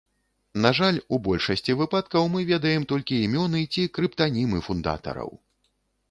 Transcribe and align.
На 0.63 0.69
жаль, 0.77 0.95
у 1.17 1.17
большасці 1.27 1.75
выпадкаў 1.81 2.23
мы 2.35 2.41
ведаем 2.51 2.87
толькі 2.91 3.19
імёны 3.25 3.61
ці 3.75 3.83
крыптанімы 3.97 4.57
фундатараў. 4.69 5.29